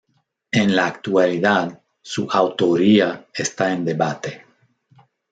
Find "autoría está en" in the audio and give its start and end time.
2.31-3.85